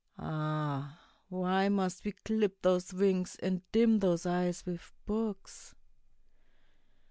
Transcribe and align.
Ah! 0.17 0.99
why 1.29 1.69
must 1.69 2.03
we 2.05 2.13
clip 2.13 2.63
those 2.63 2.91
wings 2.91 3.35
and 3.35 3.61
dim 3.71 3.99
those 3.99 4.25
eyes 4.25 4.65
with 4.65 4.91
books? 5.05 5.75